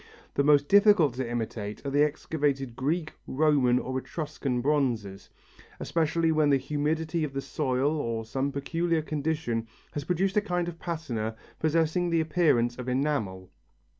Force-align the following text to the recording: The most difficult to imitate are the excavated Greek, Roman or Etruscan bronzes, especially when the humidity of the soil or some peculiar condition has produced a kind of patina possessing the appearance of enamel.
The 0.33 0.43
most 0.43 0.67
difficult 0.67 1.13
to 1.13 1.29
imitate 1.29 1.85
are 1.85 1.91
the 1.91 2.03
excavated 2.03 2.75
Greek, 2.75 3.13
Roman 3.27 3.77
or 3.77 3.99
Etruscan 3.99 4.59
bronzes, 4.59 5.29
especially 5.79 6.31
when 6.31 6.49
the 6.49 6.57
humidity 6.57 7.23
of 7.23 7.33
the 7.33 7.39
soil 7.41 7.97
or 7.97 8.25
some 8.25 8.51
peculiar 8.51 9.03
condition 9.03 9.67
has 9.91 10.03
produced 10.05 10.37
a 10.37 10.41
kind 10.41 10.67
of 10.67 10.79
patina 10.79 11.35
possessing 11.59 12.09
the 12.09 12.19
appearance 12.21 12.79
of 12.79 12.89
enamel. 12.89 13.51